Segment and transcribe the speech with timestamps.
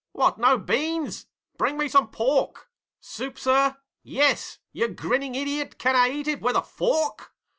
[0.13, 1.27] 'What, no beans?'
[1.59, 4.57] 'Bring me some pork!' 'Soup, sir?' 'Yes.
[4.71, 7.31] You grinning idiot, can I eat it with a FORK?'